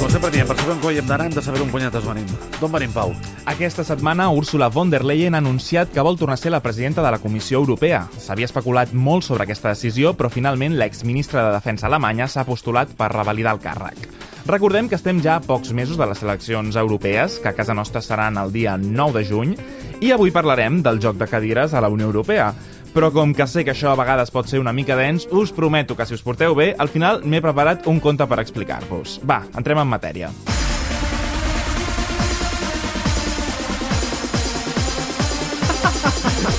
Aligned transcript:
Com 0.00 0.08
sempre 0.08 0.30
diem, 0.32 0.46
per 0.48 0.54
saber 0.56 0.72
on 0.72 0.78
coi 0.80 0.96
hem 0.96 1.04
d'anar 1.04 1.26
hem 1.28 1.34
de 1.36 1.42
saber 1.44 1.60
on 1.60 1.68
punyetes 1.68 2.06
venim. 2.08 2.28
D'on 2.56 2.70
venim, 2.72 2.88
Pau? 2.94 3.10
Aquesta 3.52 3.84
setmana, 3.84 4.30
Ursula 4.32 4.70
von 4.72 4.88
der 4.88 5.04
Leyen 5.04 5.34
ha 5.36 5.42
anunciat 5.44 5.92
que 5.92 6.00
vol 6.00 6.16
tornar 6.16 6.38
a 6.38 6.40
ser 6.40 6.54
la 6.54 6.62
presidenta 6.64 7.04
de 7.04 7.10
la 7.12 7.18
Comissió 7.20 7.60
Europea. 7.60 8.06
S'havia 8.16 8.48
especulat 8.48 8.94
molt 8.96 9.28
sobre 9.28 9.44
aquesta 9.44 9.74
decisió, 9.74 10.14
però 10.16 10.30
finalment 10.32 10.78
l'exministra 10.80 11.44
de 11.44 11.52
Defensa 11.52 11.90
alemanya 11.90 12.30
s'ha 12.32 12.46
postulat 12.48 12.96
per 12.96 13.10
revalidar 13.12 13.52
el 13.52 13.60
càrrec. 13.60 14.08
Recordem 14.48 14.88
que 14.88 14.96
estem 14.96 15.20
ja 15.20 15.36
a 15.36 15.44
pocs 15.44 15.74
mesos 15.76 16.00
de 16.00 16.08
les 16.08 16.24
eleccions 16.24 16.80
europees, 16.80 17.36
que 17.38 17.52
a 17.52 17.54
casa 17.54 17.76
nostra 17.76 18.00
seran 18.00 18.40
el 18.40 18.56
dia 18.56 18.78
9 18.80 19.20
de 19.20 19.28
juny, 19.28 19.56
i 20.00 20.14
avui 20.16 20.32
parlarem 20.32 20.80
del 20.80 20.96
joc 20.98 21.20
de 21.20 21.28
cadires 21.28 21.74
a 21.74 21.84
la 21.84 21.92
Unió 21.92 22.08
Europea. 22.08 22.54
Però 22.94 23.12
com 23.14 23.30
que 23.34 23.46
sé 23.46 23.62
que 23.64 23.70
això 23.70 23.92
a 23.92 23.98
vegades 23.98 24.32
pot 24.34 24.48
ser 24.50 24.58
una 24.58 24.72
mica 24.74 24.96
dens, 24.98 25.28
us 25.30 25.52
prometo 25.54 25.94
que 25.96 26.06
si 26.06 26.16
us 26.16 26.24
porteu 26.26 26.56
bé, 26.58 26.72
al 26.78 26.90
final 26.90 27.22
m'he 27.22 27.42
preparat 27.42 27.86
un 27.86 28.00
conte 28.02 28.26
per 28.26 28.40
explicar-vos. 28.42 29.20
Va, 29.22 29.44
entrem 29.56 29.78
en 29.78 29.92
matèria. 29.92 30.32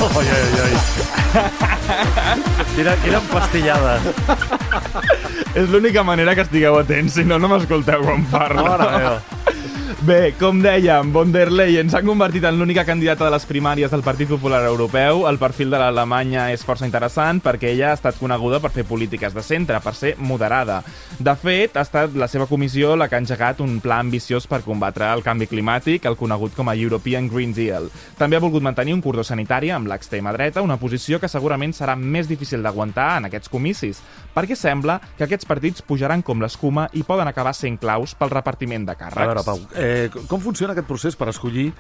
Oi, 0.01 0.25
oi, 0.25 0.61
oi. 0.65 0.73
Quina, 2.75 2.95
quina 3.03 3.19
empastillada. 3.19 3.99
És 5.53 5.67
l'única 5.69 6.01
manera 6.07 6.33
que 6.35 6.45
estigueu 6.47 6.79
atents, 6.79 7.19
si 7.19 7.27
no, 7.27 7.37
no 7.37 7.51
m'escolteu 7.51 8.01
quan 8.07 8.23
parlo. 8.31 8.65
Mare 8.65 8.87
meva. 8.95 9.60
Bé, 10.01 10.33
com 10.33 10.57
dèiem, 10.57 11.11
von 11.13 11.29
der 11.29 11.51
Leyen 11.53 11.91
s'ha 11.93 11.99
convertit 12.01 12.41
en 12.49 12.55
l'única 12.57 12.81
candidata 12.87 13.27
de 13.27 13.35
les 13.35 13.43
primàries 13.45 13.91
del 13.93 14.01
Partit 14.01 14.25
Popular 14.31 14.63
Europeu. 14.65 15.27
El 15.29 15.37
perfil 15.37 15.69
de 15.69 15.77
l'Alemanya 15.77 16.47
és 16.49 16.63
força 16.65 16.87
interessant 16.87 17.37
perquè 17.45 17.69
ella 17.69 17.91
ha 17.91 17.97
estat 17.99 18.17
coneguda 18.17 18.57
per 18.63 18.71
fer 18.73 18.81
polítiques 18.89 19.35
de 19.35 19.43
centre, 19.45 19.77
per 19.77 19.93
ser 19.93 20.15
moderada. 20.17 20.79
De 21.21 21.35
fet, 21.37 21.77
ha 21.77 21.83
estat 21.85 22.15
la 22.17 22.25
seva 22.25 22.47
comissió 22.49 22.95
la 22.97 23.05
que 23.11 23.19
ha 23.19 23.21
engegat 23.21 23.61
un 23.61 23.75
pla 23.77 23.99
ambiciós 24.01 24.49
per 24.49 24.63
combatre 24.65 25.05
el 25.13 25.21
canvi 25.21 25.45
climàtic, 25.51 26.09
el 26.09 26.17
conegut 26.17 26.57
com 26.57 26.73
a 26.73 26.75
European 26.75 27.29
Green 27.29 27.53
Deal. 27.53 27.91
També 28.17 28.39
ha 28.39 28.41
volgut 28.41 28.65
mantenir 28.65 28.97
un 28.97 29.05
cordó 29.05 29.21
sanitari 29.21 29.69
amb 29.69 29.85
l'extrema 29.85 30.33
dreta, 30.33 30.65
una 30.65 30.79
posició 30.81 31.21
que 31.21 31.29
segurament 31.29 31.77
serà 31.77 31.93
més 31.93 32.25
difícil 32.25 32.65
d'aguantar 32.65 33.19
en 33.19 33.29
aquests 33.29 33.53
comicis, 33.53 34.01
perquè 34.33 34.57
sembla 34.57 34.97
que 35.13 35.29
aquests 35.29 35.45
partits 35.45 35.85
pujaran 35.85 36.25
com 36.25 36.41
l'escuma 36.41 36.89
i 36.97 37.05
poden 37.05 37.29
acabar 37.29 37.53
sent 37.53 37.77
claus 37.77 38.17
pel 38.17 38.33
repartiment 38.33 38.89
de 38.89 38.97
càrrecs. 38.97 39.21
A 39.21 39.29
veure, 39.29 39.45
Pau, 39.45 39.61
eh, 39.77 39.90
com 40.29 40.41
funciona 40.41 40.75
aquest 40.75 40.87
procés 40.89 41.17
per 41.19 41.29
escollir 41.31 41.71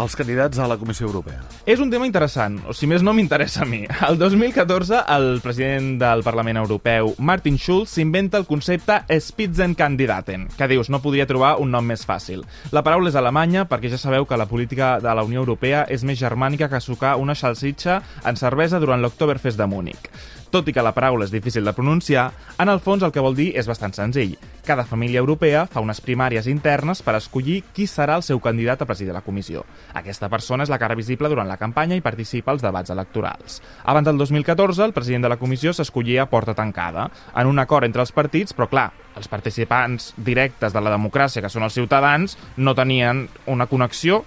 els 0.00 0.14
candidats 0.16 0.58
a 0.58 0.68
la 0.70 0.76
Comissió 0.78 1.08
Europea? 1.08 1.40
És 1.66 1.80
un 1.82 1.90
tema 1.90 2.06
interessant, 2.06 2.60
o 2.68 2.74
si 2.76 2.86
més 2.90 3.02
no 3.02 3.14
m'interessa 3.16 3.64
a 3.64 3.68
mi. 3.68 3.82
El 4.08 4.18
2014, 4.20 5.02
el 5.16 5.40
president 5.44 5.92
del 6.00 6.22
Parlament 6.26 6.60
Europeu, 6.60 7.14
Martin 7.18 7.58
Schulz, 7.58 7.96
s'inventa 7.96 8.38
el 8.38 8.46
concepte 8.48 9.00
Spitzenkandidaten, 9.20 10.48
que 10.56 10.70
dius, 10.70 10.90
no 10.90 11.02
podria 11.02 11.28
trobar 11.30 11.56
un 11.62 11.72
nom 11.74 11.86
més 11.86 12.06
fàcil. 12.06 12.44
La 12.74 12.84
paraula 12.86 13.10
és 13.10 13.18
alemanya 13.18 13.66
perquè 13.70 13.90
ja 13.92 14.00
sabeu 14.00 14.26
que 14.26 14.38
la 14.40 14.48
política 14.50 14.98
de 15.02 15.14
la 15.14 15.26
Unió 15.26 15.42
Europea 15.44 15.84
és 15.90 16.04
més 16.06 16.20
germànica 16.20 16.70
que 16.70 16.80
sucar 16.80 17.16
una 17.20 17.34
salsitxa 17.34 18.00
en 18.24 18.38
cervesa 18.40 18.80
durant 18.80 19.02
l'Oktoberfest 19.02 19.58
de 19.58 19.66
Múnich. 19.70 20.10
Tot 20.50 20.66
i 20.66 20.72
que 20.74 20.82
la 20.82 20.90
paraula 20.90 21.28
és 21.28 21.30
difícil 21.30 21.62
de 21.62 21.70
pronunciar, 21.70 22.24
en 22.58 22.68
el 22.72 22.80
fons 22.82 23.04
el 23.06 23.12
que 23.14 23.22
vol 23.22 23.36
dir 23.38 23.52
és 23.54 23.68
bastant 23.70 23.92
senzill. 23.94 24.32
Cada 24.66 24.82
família 24.82 25.20
europea 25.22 25.62
fa 25.70 25.82
unes 25.84 26.00
primàries 26.02 26.48
internes 26.50 27.04
per 27.06 27.14
escollir 27.14 27.60
qui 27.70 27.86
serà 27.86 28.16
el 28.18 28.24
seu 28.26 28.42
candidat 28.42 28.82
a 28.82 28.88
presidir 28.88 29.14
la 29.14 29.22
comissió. 29.22 29.62
Aquesta 29.94 30.28
persona 30.28 30.66
és 30.66 30.72
la 30.72 30.80
cara 30.82 30.98
visible 30.98 31.30
durant 31.30 31.46
la 31.46 31.58
campanya 31.60 31.94
i 31.94 32.02
participa 32.02 32.50
als 32.50 32.66
debats 32.66 32.90
electorals. 32.90 33.60
Abans 33.84 34.10
del 34.10 34.18
2014, 34.18 34.82
el 34.88 34.96
president 34.96 35.28
de 35.28 35.30
la 35.30 35.38
comissió 35.38 35.70
s'escollia 35.72 36.26
a 36.26 36.30
porta 36.30 36.54
tancada, 36.58 37.06
en 37.30 37.46
un 37.46 37.62
acord 37.62 37.86
entre 37.86 38.02
els 38.02 38.10
partits, 38.10 38.50
però 38.50 38.66
clar, 38.66 38.88
els 39.14 39.30
participants 39.30 40.14
directes 40.16 40.74
de 40.74 40.82
la 40.82 40.90
democràcia, 40.90 41.42
que 41.44 41.52
són 41.52 41.62
els 41.62 41.78
ciutadans, 41.78 42.34
no 42.56 42.74
tenien 42.74 43.28
una 43.46 43.70
connexió, 43.70 44.24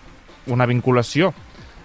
una 0.47 0.65
vinculació 0.67 1.33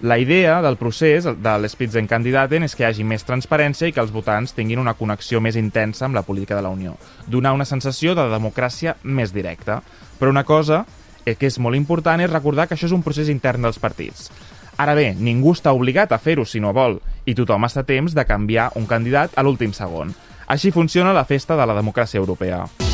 la 0.01 0.19
idea 0.19 0.63
del 0.63 0.77
procés 0.77 1.25
de 1.27 1.55
l'Spitzenkandidaten 1.59 2.63
és 2.63 2.77
que 2.77 2.85
hi 2.85 2.87
hagi 2.87 3.05
més 3.05 3.25
transparència 3.27 3.89
i 3.89 3.95
que 3.95 4.03
els 4.03 4.13
votants 4.15 4.55
tinguin 4.55 4.79
una 4.79 4.95
connexió 4.95 5.41
més 5.43 5.59
intensa 5.59 6.07
amb 6.07 6.15
la 6.15 6.23
política 6.23 6.55
de 6.55 6.63
la 6.63 6.71
Unió. 6.71 6.95
Donar 7.27 7.57
una 7.57 7.67
sensació 7.67 8.15
de 8.15 8.29
democràcia 8.31 8.95
més 9.03 9.35
directa. 9.35 9.81
Però 10.21 10.31
una 10.31 10.47
cosa 10.47 10.85
que 11.25 11.51
és 11.51 11.59
molt 11.59 11.77
important 11.77 12.23
és 12.23 12.31
recordar 12.31 12.69
que 12.69 12.79
això 12.79 12.87
és 12.87 12.95
un 12.95 13.03
procés 13.03 13.29
intern 13.29 13.67
dels 13.67 13.83
partits. 13.83 14.31
Ara 14.79 14.95
bé, 14.95 15.11
ningú 15.19 15.53
està 15.53 15.75
obligat 15.75 16.15
a 16.15 16.21
fer-ho 16.23 16.47
si 16.47 16.63
no 16.63 16.73
vol, 16.73 17.01
i 17.27 17.35
tothom 17.35 17.67
està 17.67 17.83
a 17.83 17.89
temps 17.89 18.15
de 18.15 18.25
canviar 18.25 18.71
un 18.79 18.87
candidat 18.87 19.35
a 19.35 19.43
l'últim 19.43 19.75
segon. 19.75 20.15
Així 20.47 20.71
funciona 20.71 21.13
la 21.13 21.27
festa 21.27 21.59
de 21.59 21.67
la 21.67 21.77
democràcia 21.77 22.23
europea. 22.23 22.88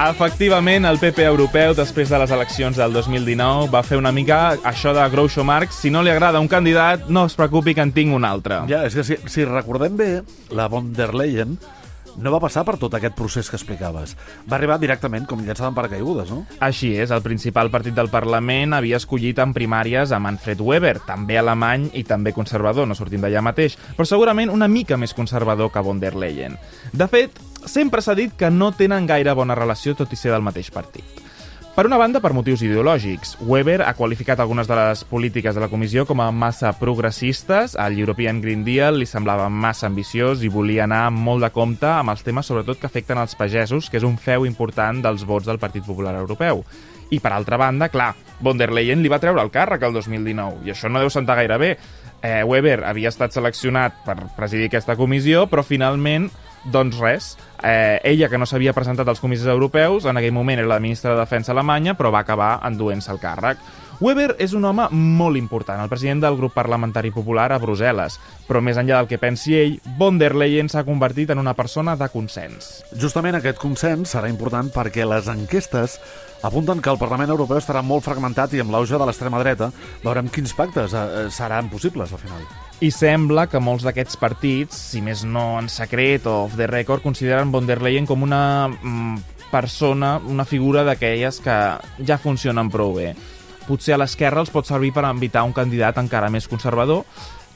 Efectivament, 0.00 0.86
el 0.88 0.96
PP 0.96 1.26
europeu, 1.28 1.74
després 1.76 2.08
de 2.08 2.18
les 2.22 2.30
eleccions 2.32 2.78
del 2.80 2.94
2019, 2.94 3.66
va 3.68 3.82
fer 3.84 3.98
una 4.00 4.12
mica 4.16 4.54
això 4.64 4.94
de 4.96 5.04
Groucho 5.12 5.44
Marx. 5.44 5.82
Si 5.82 5.90
no 5.92 6.00
li 6.00 6.08
agrada 6.08 6.40
un 6.40 6.48
candidat, 6.48 7.10
no 7.12 7.26
es 7.28 7.36
preocupi 7.36 7.74
que 7.76 7.84
en 7.84 7.92
tinc 7.92 8.16
un 8.16 8.24
altre. 8.24 8.62
Ja, 8.70 8.80
és 8.88 8.96
que 8.96 9.04
si, 9.04 9.18
si 9.28 9.44
recordem 9.44 9.98
bé, 10.00 10.08
la 10.56 10.70
von 10.72 10.88
der 10.96 11.10
Leyen 11.12 11.58
no 12.16 12.32
va 12.32 12.40
passar 12.40 12.64
per 12.64 12.78
tot 12.80 12.96
aquest 12.96 13.14
procés 13.18 13.50
que 13.52 13.58
explicaves. 13.60 14.16
Va 14.48 14.56
arribar 14.56 14.80
directament 14.80 15.28
com 15.28 15.44
llançada 15.44 15.68
en 15.68 15.76
paracaigudes, 15.76 16.32
no? 16.32 16.46
Així 16.64 16.94
és, 16.96 17.12
el 17.12 17.20
principal 17.20 17.68
partit 17.70 17.94
del 17.96 18.08
Parlament 18.08 18.72
havia 18.76 18.98
escollit 19.00 19.38
en 19.44 19.52
primàries 19.52 20.16
a 20.16 20.22
Manfred 20.22 20.64
Weber, 20.64 20.96
també 21.04 21.36
alemany 21.38 21.90
i 21.92 22.06
també 22.08 22.32
conservador, 22.32 22.88
no 22.88 22.96
sortim 22.96 23.20
d'allà 23.20 23.44
mateix, 23.44 23.76
però 24.00 24.08
segurament 24.08 24.48
una 24.48 24.68
mica 24.68 24.96
més 24.96 25.12
conservador 25.12 25.70
que 25.70 25.84
von 25.84 26.00
der 26.00 26.16
Leyen. 26.16 26.56
De 26.92 27.08
fet, 27.10 27.36
sempre 27.66 28.02
s'ha 28.02 28.14
dit 28.14 28.32
que 28.36 28.50
no 28.50 28.72
tenen 28.72 29.06
gaire 29.06 29.34
bona 29.34 29.58
relació 29.58 29.96
tot 29.98 30.12
i 30.12 30.16
ser 30.16 30.32
del 30.32 30.46
mateix 30.46 30.70
partit. 30.70 31.20
Per 31.70 31.86
una 31.86 31.96
banda, 31.96 32.18
per 32.20 32.34
motius 32.34 32.60
ideològics. 32.66 33.36
Weber 33.46 33.84
ha 33.86 33.94
qualificat 33.94 34.40
algunes 34.42 34.66
de 34.68 34.74
les 34.74 35.04
polítiques 35.06 35.54
de 35.54 35.62
la 35.62 35.68
comissió 35.70 36.02
com 36.04 36.20
a 36.20 36.26
massa 36.34 36.72
progressistes, 36.76 37.76
el 37.78 37.96
European 38.02 38.40
Green 38.42 38.64
Deal 38.66 38.98
li 38.98 39.06
semblava 39.06 39.46
massa 39.48 39.86
ambiciós 39.86 40.42
i 40.42 40.50
volia 40.50 40.82
anar 40.84 41.06
molt 41.14 41.46
de 41.46 41.52
compte 41.54 41.86
amb 41.86 42.10
els 42.10 42.26
temes 42.26 42.50
sobretot 42.50 42.80
que 42.82 42.90
afecten 42.90 43.22
els 43.22 43.38
pagesos, 43.38 43.88
que 43.88 43.96
és 43.96 44.04
un 44.04 44.18
feu 44.18 44.44
important 44.44 45.00
dels 45.06 45.22
vots 45.24 45.46
del 45.46 45.62
Partit 45.62 45.86
Popular 45.86 46.16
Europeu. 46.18 46.64
I 47.14 47.22
per 47.22 47.32
altra 47.32 47.56
banda, 47.56 47.88
clar, 47.88 48.12
von 48.42 48.58
der 48.58 48.74
Leyen 48.74 49.00
li 49.00 49.08
va 49.08 49.22
treure 49.22 49.40
el 49.40 49.54
càrrec 49.54 49.86
el 49.86 49.94
2019, 49.94 50.66
i 50.66 50.74
això 50.74 50.90
no 50.90 51.00
deu 51.00 51.08
sentar 51.08 51.38
gaire 51.38 51.56
bé. 51.56 51.72
Eh, 52.20 52.42
Weber 52.44 52.82
havia 52.84 53.08
estat 53.08 53.32
seleccionat 53.32 54.02
per 54.04 54.18
presidir 54.36 54.68
aquesta 54.68 54.98
comissió, 54.98 55.46
però 55.48 55.62
finalment 55.64 56.28
doncs 56.64 56.98
res, 57.00 57.36
eh, 57.62 58.00
ella 58.04 58.28
que 58.28 58.38
no 58.38 58.46
s'havia 58.46 58.74
presentat 58.76 59.08
als 59.08 59.20
comissis 59.20 59.48
europeus, 59.48 60.04
en 60.04 60.20
aquell 60.20 60.34
moment 60.36 60.60
era 60.60 60.68
la 60.68 60.80
ministra 60.80 61.14
de 61.14 61.20
Defensa 61.20 61.52
alemanya, 61.52 61.96
però 61.96 62.12
va 62.12 62.24
acabar 62.24 62.58
enduent-se 62.68 63.12
el 63.12 63.20
càrrec. 63.22 63.62
Weber 64.00 64.30
és 64.40 64.54
un 64.56 64.64
home 64.64 64.86
molt 64.96 65.36
important, 65.36 65.76
el 65.82 65.90
president 65.92 66.22
del 66.22 66.38
grup 66.38 66.54
parlamentari 66.56 67.10
popular 67.12 67.50
a 67.52 67.58
Brussel·les, 67.60 68.14
però 68.46 68.62
més 68.64 68.78
enllà 68.80 68.96
del 68.96 69.08
que 69.10 69.18
pensi 69.20 69.58
ell, 69.58 69.74
von 69.98 70.16
der 70.16 70.32
Leyen 70.32 70.70
s'ha 70.72 70.86
convertit 70.86 71.28
en 71.34 71.42
una 71.42 71.52
persona 71.52 71.98
de 72.00 72.06
consens. 72.08 72.70
Justament 72.96 73.36
aquest 73.36 73.58
consens 73.60 74.14
serà 74.14 74.30
important 74.32 74.70
perquè 74.72 75.04
les 75.04 75.28
enquestes 75.28 75.98
apunten 76.40 76.80
que 76.80 76.88
el 76.88 76.96
Parlament 76.96 77.28
Europeu 77.34 77.60
estarà 77.60 77.82
molt 77.84 78.06
fragmentat 78.06 78.54
i 78.56 78.62
amb 78.64 78.72
l'auge 78.72 78.96
de 78.96 79.04
l'extrema 79.04 79.42
dreta 79.42 79.68
veurem 80.00 80.30
quins 80.32 80.54
pactes 80.56 80.94
eh, 80.96 81.26
seran 81.28 81.68
possibles 81.68 82.14
al 82.16 82.22
final. 82.22 82.46
I 82.80 82.88
sembla 82.96 83.50
que 83.52 83.60
molts 83.60 83.84
d'aquests 83.84 84.16
partits, 84.16 84.78
si 84.94 85.02
més 85.04 85.26
no 85.28 85.58
en 85.58 85.68
secret 85.68 86.24
o 86.24 86.46
off 86.46 86.56
the 86.56 86.70
record, 86.72 87.04
consideren 87.04 87.52
von 87.52 87.68
der 87.68 87.82
Leyen 87.84 88.08
com 88.08 88.24
una 88.24 88.64
mm, 88.70 89.44
persona, 89.52 90.14
una 90.24 90.48
figura 90.48 90.86
d'aquelles 90.88 91.42
que 91.44 91.58
ja 92.00 92.16
funcionen 92.16 92.72
prou 92.72 92.96
bé. 92.96 93.12
Potser 93.66 93.94
a 93.94 94.00
l'esquerra 94.00 94.42
els 94.44 94.50
pot 94.54 94.66
servir 94.66 94.92
per 94.96 95.04
invitar 95.08 95.44
un 95.46 95.54
candidat 95.56 95.98
encara 96.00 96.30
més 96.32 96.48
conservador 96.50 97.04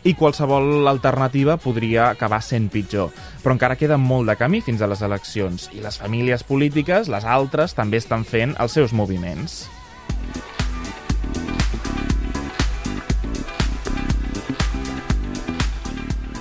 i 0.05 0.13
qualsevol 0.15 0.87
alternativa 0.89 1.57
podria 1.57 2.11
acabar 2.11 2.43
sent 2.45 2.69
pitjor. 2.73 3.09
Però 3.43 3.55
encara 3.57 3.79
queda 3.81 3.97
molt 4.01 4.29
de 4.29 4.37
camí 4.37 4.61
fins 4.65 4.83
a 4.85 4.91
les 4.91 5.03
eleccions 5.03 5.71
i 5.73 5.81
les 5.85 5.97
famílies 6.01 6.45
polítiques, 6.45 7.09
les 7.09 7.25
altres, 7.25 7.75
també 7.75 8.03
estan 8.03 8.29
fent 8.29 8.53
els 8.61 8.77
seus 8.77 8.93
moviments. 8.93 9.65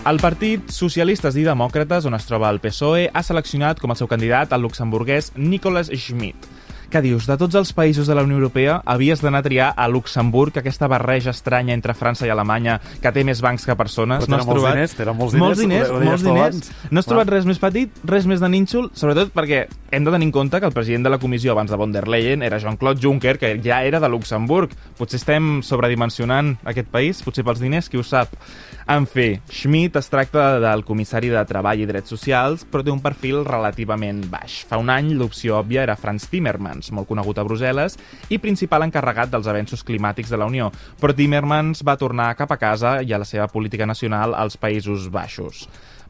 El 0.04 0.20
Partit 0.20 0.68
Socialistes 0.68 1.38
i 1.40 1.46
Demòcrates, 1.48 2.04
on 2.10 2.18
es 2.18 2.26
troba 2.28 2.50
el 2.52 2.60
PSOE, 2.60 3.06
ha 3.08 3.22
seleccionat 3.24 3.80
com 3.80 3.94
a 3.94 3.96
seu 3.96 4.10
candidat 4.12 4.52
el 4.52 4.66
luxemburguès 4.66 5.32
Nicolas 5.40 5.88
Schmidt, 5.96 6.50
Què 6.94 7.02
dius? 7.02 7.26
De 7.26 7.34
tots 7.42 7.56
els 7.58 7.72
països 7.74 8.06
de 8.06 8.14
la 8.14 8.22
Unió 8.22 8.36
Europea 8.38 8.76
havies 8.86 9.22
d'anar 9.24 9.40
a 9.42 9.46
triar 9.48 9.72
a 9.76 9.88
Luxemburg, 9.90 10.60
aquesta 10.62 10.86
barreja 10.92 11.32
estranya 11.34 11.74
entre 11.74 11.96
França 11.98 12.28
i 12.28 12.30
Alemanya, 12.30 12.76
que 13.02 13.10
té 13.12 13.24
més 13.26 13.42
bancs 13.42 13.66
que 13.66 13.74
persones. 13.76 14.22
Però 14.22 14.30
tenen 14.30 14.40
has 14.44 14.46
molts 14.46 14.60
trobat... 14.62 14.76
diners, 14.78 14.94
tenen 15.00 15.18
molts 15.18 15.34
diners, 15.34 15.48
Molts 15.48 15.64
diners, 15.64 15.90
ho- 15.90 16.02
molts 16.06 16.26
diners. 16.28 16.70
No 16.94 17.02
has 17.02 17.10
trobat 17.10 17.32
res 17.34 17.48
més 17.50 17.58
petit, 17.64 17.98
res 18.06 18.28
més 18.30 18.44
de 18.44 18.52
nínxol, 18.54 18.92
sobretot 18.94 19.34
perquè 19.34 19.64
hem 19.90 20.06
de 20.06 20.14
tenir 20.14 20.28
en 20.30 20.36
compte 20.38 20.60
que 20.62 20.70
el 20.70 20.76
president 20.78 21.08
de 21.10 21.16
la 21.16 21.18
comissió 21.18 21.56
abans 21.56 21.74
de 21.74 21.78
von 21.82 21.92
der 21.92 22.06
Leyen 22.08 22.46
era 22.46 22.60
Jean-Claude 22.62 23.02
Juncker, 23.02 23.40
que 23.42 23.56
ja 23.66 23.82
era 23.84 24.00
de 24.00 24.10
Luxemburg. 24.14 24.78
Potser 24.98 25.18
estem 25.18 25.64
sobredimensionant 25.66 26.60
aquest 26.70 26.94
país, 26.94 27.24
potser 27.26 27.44
pels 27.44 27.60
diners, 27.64 27.90
qui 27.90 27.98
ho 27.98 28.04
sap. 28.06 28.38
En 28.86 29.06
fi, 29.08 29.40
Schmidt 29.48 29.96
es 29.96 30.10
tracta 30.12 30.60
del 30.60 30.82
comissari 30.84 31.30
de 31.32 31.40
Treball 31.48 31.80
i 31.80 31.86
Drets 31.88 32.12
Socials, 32.12 32.66
però 32.68 32.84
té 32.84 32.92
un 32.92 33.00
perfil 33.00 33.46
relativament 33.48 34.20
baix. 34.28 34.58
Fa 34.68 34.76
un 34.82 34.92
any 34.92 35.14
l'opció 35.16 35.56
òbvia 35.62 35.86
era 35.86 35.96
Franz 35.96 36.28
Timmermans, 36.28 36.92
molt 36.92 37.08
conegut 37.08 37.40
a 37.40 37.46
Brussel·les, 37.48 37.96
i 38.28 38.42
principal 38.44 38.84
encarregat 38.84 39.32
dels 39.32 39.48
avenços 39.48 39.86
climàtics 39.88 40.34
de 40.34 40.42
la 40.42 40.50
Unió. 40.52 40.68
Però 41.00 41.16
Timmermans 41.16 41.86
va 41.88 41.96
tornar 41.96 42.34
cap 42.36 42.52
a 42.52 42.60
casa 42.60 42.98
i 43.00 43.16
a 43.16 43.22
la 43.24 43.30
seva 43.30 43.48
política 43.48 43.88
nacional 43.88 44.36
als 44.36 44.60
Països 44.60 45.08
Baixos. 45.08 45.64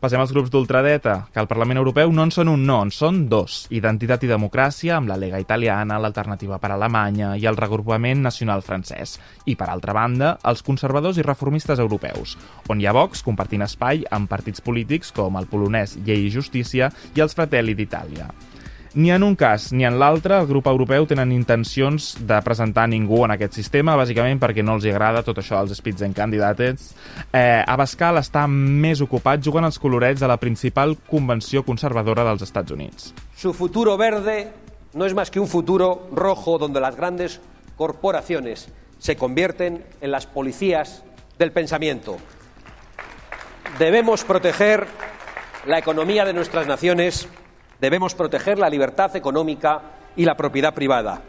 Passem 0.04 0.20
als 0.20 0.34
grups 0.36 0.50
d'ultradeta, 0.52 1.30
que 1.32 1.40
al 1.40 1.48
Parlament 1.48 1.80
Europeu 1.80 2.10
no 2.12 2.26
en 2.28 2.32
són 2.36 2.50
un 2.52 2.66
no, 2.68 2.82
en 2.84 2.90
són 2.92 3.22
dos. 3.32 3.62
Identitat 3.72 4.26
i 4.28 4.32
democràcia, 4.34 4.98
amb 4.98 5.08
la 5.08 5.16
Lega 5.16 5.40
Italiana, 5.40 5.96
l'Alternativa 5.96 6.58
per 6.60 6.74
Alemanya 6.76 7.30
i 7.40 7.48
el 7.48 7.56
regrupament 7.56 8.20
nacional 8.20 8.66
francès. 8.68 9.16
I, 9.48 9.56
per 9.56 9.70
altra 9.72 9.96
banda, 9.96 10.36
els 10.52 10.68
conservadors 10.68 11.24
i 11.24 11.24
reformistes 11.24 11.80
europeus, 11.80 12.36
on 12.68 12.84
hi 12.84 12.90
ha 12.90 12.98
Vox 13.00 13.24
compartint 13.24 13.64
espai 13.64 14.04
amb 14.12 14.28
partits 14.28 14.60
polítics 14.60 15.16
com 15.16 15.40
el 15.40 15.48
polonès 15.48 15.96
Llei 16.04 16.28
i 16.28 16.34
Justícia 16.36 16.92
i 17.16 17.24
els 17.24 17.40
Fratelli 17.40 17.72
d'Itàlia. 17.72 18.28
Ni 18.95 19.10
en 19.10 19.24
un 19.24 19.34
cas 19.36 19.72
ni 19.74 19.88
en 19.88 19.95
l'altre 19.98 20.36
el 20.38 20.45
grup 20.45 20.68
europeu 20.69 21.07
tenen 21.10 21.31
intencions 21.34 22.12
de 22.30 22.38
presentar 22.45 22.86
ningú 22.92 23.24
en 23.25 23.31
aquest 23.34 23.56
sistema, 23.57 23.95
bàsicament 23.98 24.38
perquè 24.38 24.62
no 24.62 24.75
els 24.78 24.86
agrada 24.86 25.24
tot 25.25 25.40
això 25.42 25.57
dels 25.63 25.80
Spitzenkandidates. 25.81 26.92
Eh, 27.34 27.63
Abascal 27.66 28.22
està 28.22 28.45
més 28.48 29.01
ocupat 29.01 29.42
jugant 29.42 29.66
als 29.66 29.81
colorets 29.81 30.22
a 30.22 30.30
la 30.30 30.38
principal 30.38 30.94
convenció 31.10 31.63
conservadora 31.66 32.28
dels 32.28 32.45
Estats 32.45 32.72
Units. 32.72 33.13
Su 33.36 33.54
futuro 33.54 33.98
verde 33.98 34.51
no 34.94 35.06
es 35.06 35.16
más 35.16 35.31
que 35.31 35.39
un 35.39 35.48
futuro 35.48 36.07
rojo 36.12 36.60
donde 36.60 36.80
las 36.80 36.96
grandes 36.96 37.42
corporaciones 37.75 38.69
se 39.00 39.16
convierten 39.16 39.84
en 40.01 40.12
las 40.12 40.28
policías 40.28 41.04
del 41.39 41.51
pensamiento. 41.51 42.18
Debemos 43.80 44.24
proteger 44.24 44.86
la 45.66 45.80
economía 45.80 46.25
de 46.25 46.34
nuestras 46.34 46.68
naciones, 46.68 47.28
debemos 47.84 48.16
proteger 48.16 48.58
la 48.60 48.70
libertad 48.70 49.14
económica 49.18 49.82
y 50.16 50.24
la 50.24 50.38
propiedad 50.38 50.74
privada. 50.74 51.22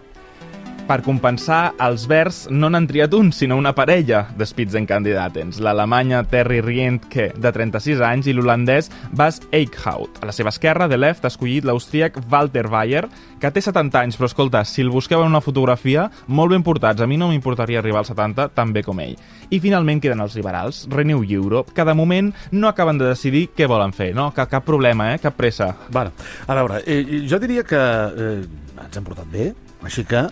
Per 0.85 0.99
compensar, 1.01 1.73
els 1.81 2.03
verds 2.05 2.43
no 2.53 2.69
n'han 2.69 2.85
triat 2.85 3.15
un, 3.17 3.31
sinó 3.33 3.57
una 3.57 3.71
parella 3.73 4.27
de 4.37 4.45
Spitzenkandidatens. 4.45 5.57
L'alemanya 5.65 6.19
Terry 6.29 6.59
Rientke, 6.61 7.31
de 7.41 7.53
36 7.57 8.03
anys, 8.05 8.29
i 8.29 8.35
l'holandès 8.37 8.91
Bas 9.17 9.41
Eickhout. 9.57 10.21
A 10.21 10.29
la 10.29 10.35
seva 10.37 10.53
esquerra, 10.53 10.85
de 10.85 10.99
left, 11.01 11.25
ha 11.25 11.33
escollit 11.33 11.65
l'austríac 11.65 12.21
Walter 12.29 12.67
Bayer, 12.69 13.07
que 13.41 13.49
té 13.49 13.65
70 13.65 14.03
anys, 14.03 14.21
però 14.21 14.29
escolta, 14.29 14.61
si 14.69 14.85
el 14.85 14.93
busqueu 14.93 15.25
en 15.25 15.33
una 15.33 15.41
fotografia, 15.41 16.11
molt 16.29 16.53
ben 16.53 16.69
portats. 16.69 17.01
A 17.01 17.09
mi 17.09 17.17
no 17.17 17.33
m'importaria 17.33 17.81
arribar 17.81 18.05
als 18.05 18.13
70 18.13 18.51
tan 18.53 18.77
bé 18.77 18.85
com 18.85 19.01
ell. 19.01 19.17
I 19.49 19.65
finalment 19.65 20.05
queden 20.05 20.21
els 20.21 20.37
liberals, 20.37 20.85
Renew 20.93 21.25
Europe, 21.25 21.73
que 21.73 21.89
de 21.89 21.97
moment 21.97 22.35
no 22.53 22.69
acaben 22.69 23.01
de 23.01 23.09
decidir 23.09 23.47
què 23.57 23.65
volen 23.73 23.97
fer, 23.97 24.13
no? 24.13 24.35
Cap, 24.37 24.53
cap 24.53 24.69
problema, 24.69 25.15
eh? 25.15 25.21
Cap 25.25 25.41
pressa. 25.41 25.73
Bueno, 25.89 26.13
a 26.45 26.61
veure, 26.61 26.85
eh, 26.85 27.25
jo 27.25 27.41
diria 27.41 27.65
que 27.65 27.81
eh, 27.81 28.43
ens 28.85 28.99
hem 29.01 29.07
portat 29.09 29.33
bé, 29.33 29.55
així 29.81 30.05
que 30.05 30.29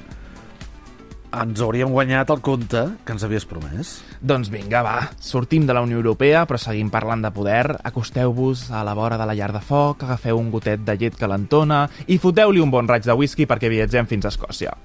ens 1.33 1.61
hauríem 1.65 1.93
guanyat 1.93 2.31
el 2.35 2.43
compte 2.45 2.83
que 3.05 3.15
ens 3.17 3.25
havies 3.25 3.47
promès. 3.49 3.95
Doncs 4.21 4.51
vinga, 4.53 4.83
va, 4.85 4.97
sortim 5.21 5.67
de 5.67 5.77
la 5.77 5.83
Unió 5.85 6.01
Europea, 6.01 6.45
però 6.49 6.61
seguim 6.61 6.91
parlant 6.93 7.25
de 7.25 7.33
poder. 7.35 7.79
Acosteu-vos 7.83 8.69
a 8.71 8.85
la 8.85 8.97
vora 8.99 9.19
de 9.21 9.29
la 9.29 9.37
llar 9.39 9.53
de 9.55 9.63
foc, 9.65 10.05
agafeu 10.05 10.39
un 10.39 10.51
gotet 10.53 10.85
de 10.85 10.99
llet 10.99 11.17
calentona 11.19 11.87
i 12.07 12.21
foteu-li 12.23 12.61
un 12.63 12.73
bon 12.73 12.89
raig 12.89 13.09
de 13.09 13.17
whisky 13.17 13.49
perquè 13.49 13.73
viatgem 13.73 14.11
fins 14.11 14.29
a 14.29 14.35
Escòcia. 14.35 14.77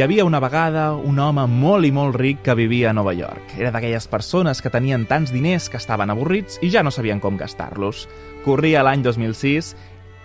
Hi 0.00 0.04
havia 0.06 0.24
una 0.24 0.38
vegada 0.40 0.94
un 0.96 1.18
home 1.20 1.42
molt 1.44 1.84
i 1.84 1.90
molt 1.92 2.14
ric 2.16 2.38
que 2.40 2.54
vivia 2.56 2.88
a 2.88 2.94
Nova 2.96 3.12
York. 3.12 3.50
Era 3.58 3.68
d'aquelles 3.68 4.06
persones 4.08 4.62
que 4.64 4.72
tenien 4.72 5.02
tants 5.04 5.28
diners 5.28 5.66
que 5.68 5.76
estaven 5.76 6.08
avorrits 6.08 6.56
i 6.64 6.70
ja 6.72 6.80
no 6.80 6.88
sabien 6.88 7.20
com 7.20 7.36
gastar-los. 7.36 8.06
Corria 8.40 8.80
l'any 8.80 9.04
2006 9.04 9.68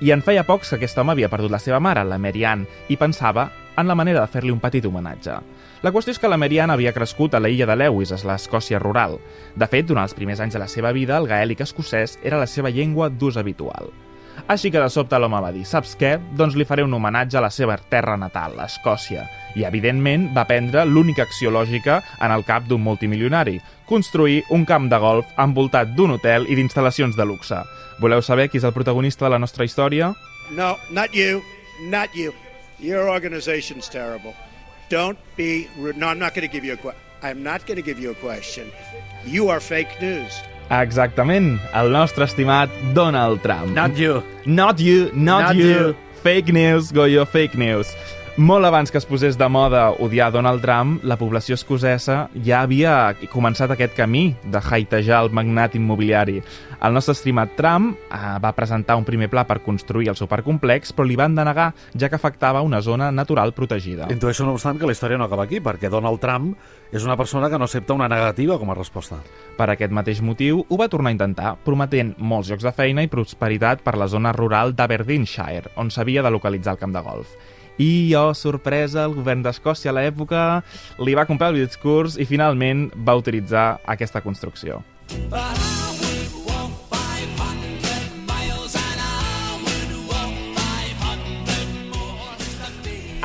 i 0.08 0.14
en 0.16 0.24
feia 0.24 0.46
pocs 0.48 0.72
que 0.72 0.80
aquest 0.80 0.96
home 0.96 1.12
havia 1.12 1.28
perdut 1.28 1.52
la 1.52 1.60
seva 1.60 1.82
mare, 1.84 2.06
la 2.08 2.16
Mary 2.16 2.46
Ann, 2.48 2.64
i 2.88 2.96
pensava 2.96 3.50
en 3.76 3.92
la 3.92 4.00
manera 4.00 4.24
de 4.24 4.32
fer-li 4.32 4.56
un 4.56 4.64
petit 4.64 4.88
homenatge. 4.88 5.36
La 5.84 5.92
qüestió 5.92 6.16
és 6.16 6.24
que 6.24 6.32
la 6.32 6.40
Mary 6.40 6.64
Ann 6.64 6.72
havia 6.72 6.96
crescut 6.96 7.36
a 7.36 7.44
la 7.44 7.52
illa 7.52 7.68
de 7.68 7.76
Lewis, 7.76 8.16
a 8.16 8.24
l'Escòcia 8.32 8.80
rural. 8.80 9.20
De 9.60 9.68
fet, 9.68 9.92
durant 9.92 10.08
els 10.08 10.16
primers 10.16 10.40
anys 10.40 10.56
de 10.56 10.64
la 10.64 10.72
seva 10.72 10.96
vida, 10.96 11.20
el 11.20 11.28
gaèlic 11.28 11.68
escocès 11.68 12.16
era 12.24 12.40
la 12.40 12.48
seva 12.48 12.72
llengua 12.72 13.12
d'ús 13.12 13.36
habitual. 13.36 13.92
Així 14.48 14.70
que 14.72 14.82
de 14.82 14.90
sobte 14.94 15.18
l'home 15.20 15.40
va 15.42 15.52
dir, 15.56 15.64
saps 15.66 15.96
què? 16.00 16.16
Doncs 16.38 16.56
li 16.56 16.68
faré 16.68 16.84
un 16.86 16.94
homenatge 16.94 17.40
a 17.40 17.44
la 17.46 17.50
seva 17.50 17.78
terra 17.90 18.18
natal, 18.18 18.60
Escòcia. 18.62 19.26
I, 19.56 19.64
evidentment, 19.66 20.28
va 20.36 20.46
prendre 20.46 20.84
l'única 20.86 21.24
acció 21.24 21.52
lògica 21.52 22.02
en 22.22 22.34
el 22.36 22.44
cap 22.46 22.68
d'un 22.68 22.84
multimilionari, 22.84 23.60
construir 23.88 24.44
un 24.52 24.66
camp 24.66 24.90
de 24.92 25.00
golf 25.00 25.32
envoltat 25.42 25.96
d'un 25.96 26.18
hotel 26.18 26.46
i 26.50 26.58
d'instal·lacions 26.60 27.16
de 27.18 27.26
luxe. 27.26 27.62
Voleu 28.02 28.22
saber 28.22 28.50
qui 28.50 28.60
és 28.60 28.68
el 28.68 28.76
protagonista 28.76 29.26
de 29.26 29.34
la 29.36 29.40
nostra 29.40 29.66
història? 29.66 30.14
No, 30.52 30.76
not 30.92 31.16
you. 31.16 31.42
Not 31.90 32.14
you. 32.16 32.34
Your 32.80 33.10
organization's 33.10 33.90
terrible. 33.90 34.36
Don't 34.90 35.18
be. 35.36 35.68
No, 35.78 36.08
I'm 36.08 36.20
not 36.20 36.36
going 36.36 36.48
to 36.48 36.52
give 36.52 36.66
you 36.66 36.74
a 36.74 36.78
question. 36.78 37.02
I'm 37.24 37.42
not 37.42 37.66
going 37.66 37.78
to 37.78 37.82
give 37.82 38.00
you 38.00 38.12
a 38.12 38.16
question. 38.16 38.72
You 39.26 39.50
are 39.50 39.60
fake 39.60 40.00
news. 40.02 40.42
Exactament, 40.70 41.60
el 41.74 41.92
nostre 41.92 42.26
estimat 42.26 42.70
Donald 42.94 43.42
Trump. 43.44 43.76
Not 43.76 43.98
you. 43.98 44.24
Not 44.46 44.80
you, 44.80 45.12
not, 45.14 45.54
Not 45.54 45.56
you. 45.56 45.70
you. 45.70 45.96
Fake 46.24 46.52
news, 46.52 46.92
Goyo, 46.92 47.26
fake 47.28 47.56
news. 47.56 47.94
Molt 48.36 48.68
abans 48.68 48.92
que 48.92 49.00
es 49.00 49.06
posés 49.08 49.38
de 49.40 49.48
moda 49.48 49.94
odiar 50.04 50.26
Donald 50.28 50.60
Trump, 50.60 50.98
la 51.08 51.16
població 51.16 51.56
escocesa 51.56 52.26
ja 52.44 52.66
havia 52.66 53.14
començat 53.32 53.72
aquest 53.72 53.94
camí 53.96 54.34
de 54.44 54.60
haitejar 54.60 55.22
el 55.24 55.32
magnat 55.32 55.78
immobiliari. 55.80 56.42
El 56.84 56.98
nostre 56.98 57.16
estimat 57.16 57.54
Trump 57.56 57.94
eh, 57.96 58.20
va 58.44 58.52
presentar 58.52 59.00
un 59.00 59.08
primer 59.08 59.30
pla 59.32 59.46
per 59.48 59.62
construir 59.64 60.12
el 60.12 60.20
supercomplex, 60.20 60.92
però 60.92 61.08
li 61.08 61.16
van 61.16 61.40
denegar, 61.40 61.70
ja 61.96 62.12
que 62.12 62.20
afectava 62.20 62.60
una 62.60 62.84
zona 62.84 63.08
natural 63.08 63.56
protegida. 63.56 64.12
Intueixo, 64.12 64.44
no 64.44 64.60
obstant, 64.60 64.84
que 64.84 64.92
la 64.92 65.00
història 65.00 65.16
no 65.16 65.32
acaba 65.32 65.48
aquí, 65.48 65.64
perquè 65.64 65.88
Donald 65.88 66.20
Trump 66.20 66.52
és 66.92 67.08
una 67.08 67.16
persona 67.16 67.48
que 67.48 67.56
no 67.56 67.72
accepta 67.72 67.96
una 67.96 68.12
negativa 68.12 68.60
com 68.60 68.68
a 68.68 68.76
resposta. 68.76 69.24
Per 69.56 69.72
aquest 69.72 69.96
mateix 69.96 70.20
motiu, 70.20 70.66
ho 70.68 70.84
va 70.84 70.92
tornar 70.92 71.16
a 71.16 71.22
intentar, 71.22 71.56
prometent 71.64 72.18
molts 72.20 72.52
llocs 72.52 72.68
de 72.68 72.76
feina 72.76 73.08
i 73.08 73.08
prosperitat 73.08 73.80
per 73.80 73.96
la 73.96 74.12
zona 74.12 74.36
rural 74.36 74.76
d'Aberdeenshire, 74.76 75.78
on 75.80 75.88
s'havia 75.88 76.20
de 76.22 76.36
localitzar 76.36 76.76
el 76.76 76.84
camp 76.84 77.00
de 77.00 77.12
golf. 77.14 77.38
I, 77.78 78.14
oh, 78.16 78.34
sorpresa, 78.34 79.04
el 79.06 79.16
govern 79.18 79.44
d'Escòcia 79.44 79.92
a 79.92 79.98
l'època 79.98 80.42
li 81.04 81.16
va 81.18 81.28
comprar 81.28 81.52
el 81.52 81.60
discurs 81.60 82.16
i 82.16 82.28
finalment 82.28 82.88
va 82.96 83.18
utilitzar 83.20 83.82
aquesta 83.86 84.24
construcció. 84.24 84.84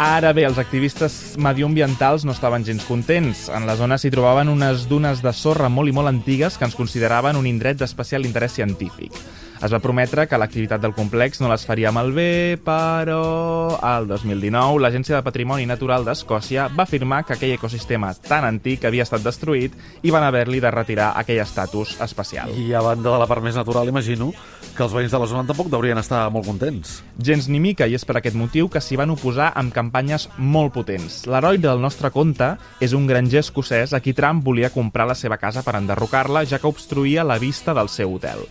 Ara 0.00 0.30
bé, 0.32 0.46
els 0.48 0.56
activistes 0.56 1.36
medioambientals 1.36 2.22
no 2.24 2.32
estaven 2.32 2.64
gens 2.64 2.86
contents. 2.88 3.50
En 3.52 3.66
la 3.68 3.74
zona 3.76 3.98
s'hi 4.00 4.08
trobaven 4.08 4.48
unes 4.48 4.86
dunes 4.88 5.20
de 5.20 5.32
sorra 5.36 5.68
molt 5.68 5.92
i 5.92 5.92
molt 5.92 6.08
antigues 6.08 6.56
que 6.56 6.64
ens 6.64 6.78
consideraven 6.78 7.36
un 7.36 7.44
indret 7.44 7.76
d'especial 7.76 8.24
interès 8.24 8.56
científic. 8.56 9.12
Es 9.60 9.74
va 9.74 9.78
prometre 9.84 10.24
que 10.24 10.38
l'activitat 10.40 10.80
del 10.80 10.94
complex 10.96 11.42
no 11.42 11.48
les 11.50 11.66
faria 11.68 11.90
malbé, 11.92 12.56
però 12.64 13.76
al 13.84 14.06
2019 14.08 14.80
l'Agència 14.80 15.18
de 15.18 15.24
Patrimoni 15.26 15.66
Natural 15.68 16.06
d'Escòcia 16.06 16.70
va 16.72 16.86
afirmar 16.86 17.18
que 17.28 17.34
aquell 17.36 17.52
ecosistema 17.58 18.14
tan 18.24 18.46
antic 18.48 18.86
havia 18.88 19.04
estat 19.04 19.20
destruït 19.20 19.74
i 20.00 20.14
van 20.14 20.24
haver-li 20.24 20.62
de 20.64 20.70
retirar 20.72 21.10
aquell 21.20 21.42
estatus 21.44 21.98
especial. 22.00 22.54
I 22.56 22.72
a 22.72 22.80
banda 22.80 23.12
de 23.12 23.18
la 23.20 23.26
part 23.28 23.44
més 23.44 23.58
natural, 23.60 23.90
imagino 23.92 24.30
que 24.78 24.86
els 24.86 24.94
veïns 24.96 25.12
de 25.12 25.20
la 25.20 25.28
zona 25.28 25.44
tampoc 25.44 25.68
deurien 25.68 26.00
estar 26.00 26.22
molt 26.32 26.48
contents. 26.48 26.96
Gens 27.20 27.50
ni 27.52 27.60
mica, 27.60 27.84
i 27.84 27.98
és 28.00 28.08
per 28.08 28.16
aquest 28.16 28.40
motiu 28.40 28.72
que 28.72 28.80
s'hi 28.80 28.96
van 28.96 29.12
oposar 29.12 29.50
amb 29.60 29.76
campanyes 29.76 30.30
molt 30.38 30.72
potents. 30.78 31.26
L'heroi 31.28 31.60
del 31.60 31.84
nostre 31.84 32.08
conte 32.16 32.54
és 32.80 32.96
un 32.96 33.04
granger 33.04 33.44
escocès 33.44 33.92
a 33.92 34.00
qui 34.00 34.16
Trump 34.16 34.40
volia 34.40 34.72
comprar 34.72 35.04
la 35.12 35.18
seva 35.20 35.36
casa 35.36 35.60
per 35.60 35.76
enderrocar-la, 35.76 36.46
ja 36.48 36.56
que 36.56 36.72
obstruïa 36.72 37.28
la 37.28 37.36
vista 37.36 37.76
del 37.76 37.92
seu 37.92 38.16
hotel. 38.16 38.48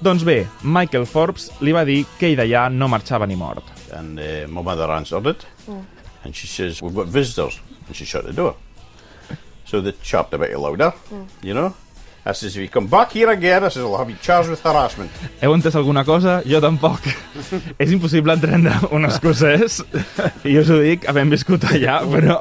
Doncs 0.00 0.24
bé, 0.24 0.46
Michael 0.62 1.06
Forbes 1.08 1.48
li 1.64 1.72
va 1.72 1.84
dir 1.88 2.02
que 2.18 2.28
ell 2.28 2.36
d'allà 2.36 2.66
no 2.70 2.88
marxava 2.88 3.26
ni 3.26 3.36
mort. 3.36 3.64
And 3.96 4.20
uh, 4.20 4.46
my 4.48 4.62
mother 4.62 4.90
answered 4.92 5.26
it, 5.26 5.46
and 6.24 6.34
she 6.36 6.46
says, 6.46 6.82
"We've 6.82 6.94
got 6.94 7.06
visitors," 7.06 7.60
and 7.86 7.96
she 7.96 8.04
shut 8.04 8.26
the 8.26 8.32
door. 8.32 8.56
So 9.64 9.80
they 9.80 9.92
chopped 10.02 10.34
a 10.34 10.38
bit 10.38 10.56
louder, 10.58 10.92
you 11.42 11.54
know, 11.54 11.74
I 12.26 12.32
says, 12.34 12.56
if 12.56 12.62
you 12.62 12.68
come 12.68 12.88
back 12.88 13.12
here 13.12 13.30
again, 13.30 13.62
I 13.62 13.68
says, 13.68 13.84
I'll 13.84 13.96
have 13.98 14.10
you 14.10 14.16
charged 14.20 14.50
with 14.50 14.60
harassment. 14.66 15.10
Heu 15.40 15.52
entès 15.54 15.76
alguna 15.78 16.02
cosa? 16.04 16.40
Jo 16.44 16.58
tampoc. 16.60 17.04
és 17.82 17.92
impossible 17.94 18.34
entendre 18.34 18.72
un 18.90 19.06
escocès, 19.06 19.76
i 20.42 20.56
us 20.58 20.70
ho 20.72 20.80
dic, 20.82 21.06
havent 21.06 21.30
viscut 21.30 21.62
allà, 21.70 22.00
però... 22.10 22.40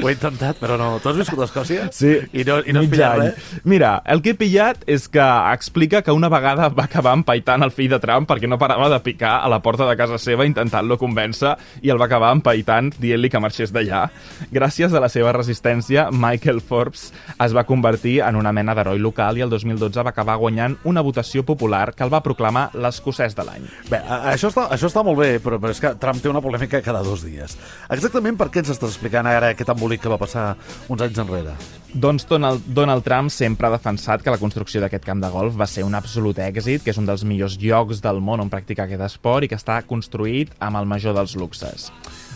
Ho 0.00 0.08
he 0.08 0.14
intentat, 0.14 0.56
però 0.58 0.78
no. 0.80 0.94
Tu 1.02 1.10
has 1.10 1.18
viscut 1.20 1.42
a 1.42 1.46
Escòcia? 1.46 1.84
Sí, 1.94 2.14
I 2.32 2.46
no, 2.48 2.56
i 2.64 2.72
no 2.74 2.80
has 2.80 2.88
pillat 2.90 3.20
any. 3.20 3.28
res? 3.28 3.50
Mira, 3.68 3.90
el 4.08 4.22
que 4.24 4.32
he 4.32 4.38
pillat 4.38 4.80
és 4.90 5.04
que 5.12 5.26
explica 5.52 6.00
que 6.02 6.14
una 6.16 6.30
vegada 6.32 6.70
va 6.72 6.86
acabar 6.88 7.12
empaitant 7.18 7.62
el 7.66 7.74
fill 7.74 7.92
de 7.92 8.00
Trump 8.02 8.26
perquè 8.30 8.48
no 8.48 8.58
parava 8.58 8.88
de 8.90 8.98
picar 9.04 9.34
a 9.44 9.50
la 9.52 9.60
porta 9.62 9.86
de 9.86 9.94
casa 10.00 10.18
seva 10.18 10.46
intentant-lo 10.48 10.96
convèncer 10.98 11.52
i 11.84 11.92
el 11.92 12.00
va 12.00 12.08
acabar 12.08 12.32
empaitant 12.34 12.88
dient-li 12.96 13.30
que 13.30 13.42
marxés 13.44 13.74
d'allà. 13.76 14.06
Gràcies 14.50 14.96
a 14.96 15.04
la 15.04 15.12
seva 15.12 15.36
resistència, 15.36 16.08
Michael 16.10 16.62
Forbes 16.64 17.10
es 17.36 17.54
va 17.54 17.68
convertir 17.68 18.18
en 18.24 18.40
una 18.40 18.54
mena 18.56 18.74
d'heroi 18.74 19.01
local 19.02 19.38
i 19.38 19.44
el 19.44 19.50
2012 19.52 20.04
va 20.06 20.12
acabar 20.14 20.38
guanyant 20.40 20.78
una 20.88 21.02
votació 21.04 21.44
popular 21.46 21.92
que 21.94 22.06
el 22.06 22.12
va 22.12 22.22
proclamar 22.24 22.68
l'escocès 22.74 23.36
de 23.36 23.46
l'any. 23.46 23.68
Bé, 23.90 24.00
això 24.32 24.52
està, 24.52 24.68
això 24.72 24.88
està 24.90 25.04
molt 25.06 25.20
bé, 25.20 25.36
però, 25.42 25.58
però 25.62 25.74
és 25.74 25.82
que 25.82 25.94
Trump 26.00 26.22
té 26.22 26.30
una 26.30 26.42
polèmica 26.44 26.82
cada 26.84 27.02
dos 27.06 27.26
dies. 27.26 27.58
Exactament 27.92 28.38
per 28.40 28.48
què 28.52 28.62
ens 28.62 28.72
estàs 28.74 28.94
explicant 28.94 29.28
ara 29.28 29.52
aquest 29.52 29.74
embolic 29.74 30.02
que 30.02 30.12
va 30.12 30.20
passar 30.20 30.52
uns 30.88 31.04
anys 31.04 31.22
enrere? 31.22 31.56
Doncs 31.92 32.24
Donald, 32.24 32.64
Donald 32.72 33.04
Trump 33.04 33.28
sempre 33.30 33.68
ha 33.68 33.74
defensat 33.74 34.22
que 34.24 34.32
la 34.32 34.40
construcció 34.40 34.80
d'aquest 34.80 35.04
camp 35.04 35.20
de 35.20 35.28
golf 35.28 35.58
va 35.60 35.68
ser 35.68 35.84
un 35.84 35.94
absolut 35.98 36.38
èxit, 36.40 36.80
que 36.80 36.94
és 36.94 37.00
un 37.00 37.08
dels 37.08 37.26
millors 37.28 37.58
llocs 37.60 38.00
del 38.00 38.22
món 38.24 38.40
on 38.40 38.52
practicar 38.52 38.86
aquest 38.86 39.04
esport 39.10 39.44
i 39.44 39.52
que 39.52 39.60
està 39.60 39.82
construït 39.84 40.54
amb 40.58 40.80
el 40.80 40.88
major 40.88 41.12
dels 41.18 41.36
luxes. 41.36 41.90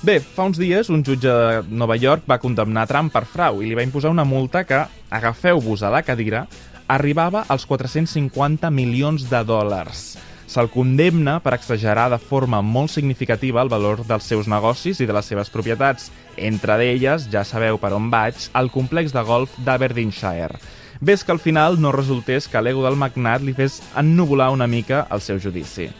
Bé, 0.07 0.21
fa 0.23 0.45
uns 0.47 0.59
dies 0.61 0.87
un 0.95 1.01
jutge 1.03 1.27
de 1.27 1.63
Nova 1.75 1.97
York 1.99 2.29
va 2.31 2.37
condemnar 2.39 2.85
Trump 2.87 3.11
per 3.11 3.25
frau 3.27 3.57
i 3.59 3.67
li 3.67 3.75
va 3.75 3.83
imposar 3.83 4.13
una 4.13 4.23
multa 4.23 4.63
que, 4.63 4.79
agafeu-vos 5.11 5.83
a 5.83 5.91
la 5.91 6.05
cadira, 6.07 6.45
arribava 6.87 7.43
als 7.51 7.65
450 7.67 8.71
milions 8.71 9.27
de 9.27 9.41
dòlars. 9.43 10.05
Se'l 10.47 10.71
condemna 10.71 11.41
per 11.43 11.57
exagerar 11.57 12.07
de 12.13 12.21
forma 12.23 12.63
molt 12.63 12.95
significativa 12.95 13.65
el 13.67 13.73
valor 13.73 14.05
dels 14.07 14.31
seus 14.31 14.47
negocis 14.47 15.03
i 15.03 15.11
de 15.11 15.19
les 15.19 15.27
seves 15.27 15.51
propietats, 15.51 16.13
entre 16.39 16.79
d'elles, 16.79 17.27
ja 17.33 17.43
sabeu 17.43 17.83
per 17.83 17.97
on 17.99 18.07
vaig, 18.15 18.47
el 18.55 18.71
complex 18.71 19.11
de 19.11 19.27
golf 19.27 19.59
d'Aberdeenshire. 19.59 20.63
Ves 21.01 21.27
que 21.27 21.35
al 21.35 21.43
final 21.43 21.83
no 21.83 21.91
resultés 21.91 22.47
que 22.47 22.63
l'ego 22.63 22.87
del 22.87 22.95
magnat 22.95 23.43
li 23.43 23.59
fes 23.59 23.83
ennubular 23.99 24.53
una 24.55 24.71
mica 24.71 25.09
el 25.11 25.19
seu 25.19 25.43
judici. 25.43 25.91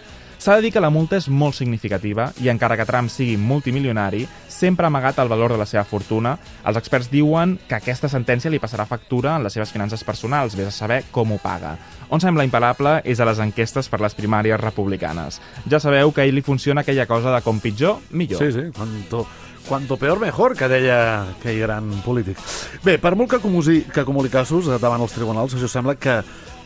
S'ha 0.47 0.55
de 0.55 0.63
dir 0.63 0.71
que 0.71 0.79
la 0.79 0.93
multa 0.95 1.17
és 1.19 1.25
molt 1.27 1.57
significativa 1.59 2.29
i 2.39 2.47
encara 2.53 2.77
que 2.79 2.85
Trump 2.87 3.11
sigui 3.11 3.33
multimilionari, 3.35 4.21
sempre 4.47 4.87
ha 4.87 4.91
amagat 4.93 5.19
el 5.19 5.33
valor 5.33 5.51
de 5.51 5.59
la 5.59 5.67
seva 5.67 5.83
fortuna. 5.83 6.37
Els 6.63 6.79
experts 6.79 7.09
diuen 7.11 7.57
que 7.67 7.75
aquesta 7.75 8.07
sentència 8.07 8.53
li 8.55 8.61
passarà 8.63 8.87
factura 8.87 9.33
en 9.35 9.43
les 9.43 9.59
seves 9.59 9.75
finances 9.75 10.07
personals, 10.07 10.55
vés 10.55 10.71
a 10.71 10.77
saber 10.77 11.01
com 11.11 11.35
ho 11.35 11.41
paga. 11.43 11.75
On 12.15 12.23
sembla 12.23 12.47
imparable 12.47 13.01
és 13.03 13.19
a 13.19 13.27
les 13.27 13.43
enquestes 13.43 13.91
per 13.91 13.99
les 14.07 14.15
primàries 14.15 14.63
republicanes. 14.63 15.43
Ja 15.67 15.83
sabeu 15.83 16.15
que 16.15 16.23
a 16.23 16.31
ell 16.31 16.39
li 16.39 16.47
funciona 16.47 16.87
aquella 16.87 17.11
cosa 17.11 17.35
de 17.35 17.43
com 17.43 17.59
pitjor, 17.59 17.99
millor. 18.15 18.39
Sí, 18.39 18.55
sí, 18.55 18.71
cuanto, 18.71 19.27
cuanto 19.67 19.99
peor 19.99 20.23
mejor, 20.23 20.55
que 20.55 20.71
deia 20.71 20.99
aquell 21.25 21.65
gran 21.67 21.91
polític. 22.07 22.39
Bé, 22.87 23.01
per 23.03 23.17
molt 23.19 23.35
que 23.35 23.43
acumuli, 23.43 23.81
que 23.91 24.07
acumuli 24.07 24.31
casos 24.31 24.71
davant 24.79 25.03
els 25.03 25.19
tribunals, 25.19 25.59
això 25.59 25.67
sembla 25.67 25.99
que 25.99 26.21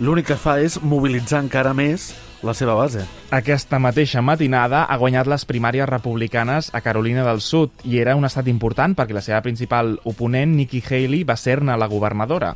l'únic 0.05 0.35
que 0.35 0.37
fa 0.37 0.61
és 0.61 0.83
mobilitzar 0.85 1.47
encara 1.49 1.73
més 1.73 2.13
la 2.43 2.55
seva 2.55 2.75
base. 2.79 3.05
Aquesta 3.35 3.79
mateixa 3.83 4.23
matinada 4.23 4.85
ha 4.85 4.99
guanyat 5.01 5.29
les 5.31 5.45
primàries 5.49 5.89
republicanes 5.89 6.71
a 6.75 6.81
Carolina 6.81 7.25
del 7.27 7.43
Sud 7.45 7.85
i 7.85 7.99
era 8.01 8.17
un 8.17 8.25
estat 8.29 8.49
important 8.49 8.97
perquè 8.97 9.17
la 9.17 9.25
seva 9.25 9.43
principal 9.45 9.99
oponent, 10.05 10.57
Nikki 10.57 10.83
Haley, 10.87 11.25
va 11.25 11.37
ser-ne 11.37 11.77
la 11.77 11.91
governadora. 11.91 12.55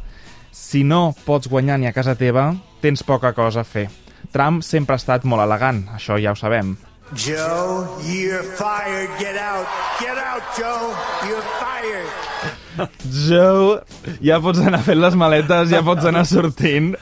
Si 0.55 0.85
no 0.85 1.15
pots 1.27 1.51
guanyar 1.51 1.81
ni 1.81 1.91
a 1.91 1.93
casa 1.93 2.15
teva, 2.15 2.53
tens 2.81 3.03
poca 3.03 3.35
cosa 3.35 3.63
a 3.63 3.69
fer. 3.69 3.89
Trump 4.33 4.63
sempre 4.63 4.95
ha 4.95 5.03
estat 5.03 5.25
molt 5.29 5.45
elegant, 5.45 5.85
això 5.95 6.17
ja 6.21 6.33
ho 6.33 6.39
sabem. 6.39 6.77
Joe, 7.13 7.87
you're 8.03 8.43
fired. 8.57 9.11
Get 9.21 9.37
out. 9.37 9.67
Get 10.01 10.17
out, 10.17 10.43
Joe. 10.57 10.95
You're 11.29 11.45
fired. 11.61 12.09
Joe, 13.29 13.83
ja 14.25 14.41
pots 14.43 14.59
anar 14.65 14.81
fent 14.87 14.99
les 14.99 15.15
maletes, 15.15 15.69
ja 15.71 15.83
pots 15.87 16.09
anar 16.09 16.25
sortint. 16.27 16.95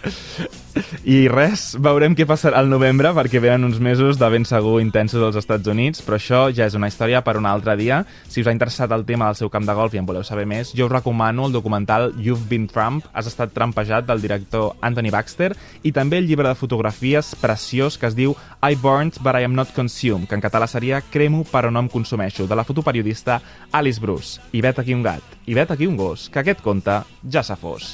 I 1.08 1.24
res, 1.32 1.72
veurem 1.80 2.12
què 2.14 2.26
passarà 2.28 2.60
al 2.60 2.68
novembre, 2.70 3.10
perquè 3.16 3.40
venen 3.40 3.64
uns 3.64 3.80
mesos 3.82 4.18
de 4.20 4.28
ben 4.30 4.44
segur 4.46 4.76
intensos 4.82 5.22
als 5.24 5.38
Estats 5.40 5.70
Units, 5.72 6.02
però 6.04 6.18
això 6.18 6.42
ja 6.54 6.66
és 6.68 6.76
una 6.78 6.90
història 6.90 7.22
per 7.24 7.38
un 7.40 7.48
altre 7.48 7.74
dia. 7.80 8.02
Si 8.28 8.42
us 8.42 8.50
ha 8.50 8.54
interessat 8.54 8.92
el 8.92 9.06
tema 9.08 9.30
del 9.30 9.38
seu 9.40 9.50
camp 9.50 9.66
de 9.66 9.74
golf 9.78 9.96
i 9.96 10.02
en 10.02 10.06
voleu 10.06 10.24
saber 10.26 10.44
més, 10.46 10.74
jo 10.76 10.86
us 10.86 10.92
recomano 10.92 11.48
el 11.48 11.56
documental 11.56 12.12
You've 12.18 12.46
Been 12.50 12.68
Trump, 12.68 13.08
Has 13.12 13.26
estat 13.30 13.54
trampejat, 13.56 14.06
del 14.06 14.22
director 14.22 14.76
Anthony 14.80 15.10
Baxter, 15.10 15.52
i 15.82 15.92
també 15.96 16.20
el 16.20 16.28
llibre 16.28 16.48
de 16.48 16.58
fotografies 16.58 17.34
preciós 17.40 17.98
que 17.98 18.10
es 18.10 18.18
diu 18.18 18.36
I 18.62 18.76
Burned 18.76 19.18
But 19.22 19.40
I 19.40 19.48
Am 19.48 19.56
Not 19.56 19.74
Consumed, 19.74 20.28
que 20.28 20.38
en 20.38 20.44
català 20.44 20.68
seria 20.70 21.02
Cremo 21.02 21.42
però 21.50 21.72
no 21.72 21.82
em 21.82 21.90
consumeixo, 21.90 22.46
de 22.46 22.58
la 22.58 22.64
fotoperiodista 22.68 23.40
Alice 23.72 24.00
Bruce. 24.00 24.40
I 24.52 24.62
vet 24.62 24.78
aquí 24.78 24.94
un 24.94 25.02
gat, 25.02 25.24
i 25.46 25.58
vet 25.58 25.72
aquí 25.72 25.88
un 25.88 25.96
gos, 25.96 26.28
que 26.28 26.44
aquest 26.44 26.62
conte 26.62 27.00
ja 27.26 27.42
s'ha 27.42 27.58
fos. 27.58 27.90